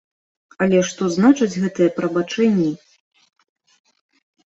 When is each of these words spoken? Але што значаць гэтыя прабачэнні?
Але 0.65 0.79
што 0.91 1.09
значаць 1.17 1.59
гэтыя 1.65 1.89
прабачэнні? 2.01 2.69